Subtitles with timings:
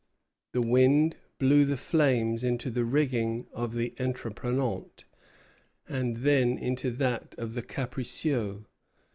[0.53, 5.05] The wind blew the flames into the rigging of the "Entreprenant,"
[5.87, 8.65] and then into that of the "Capricieux."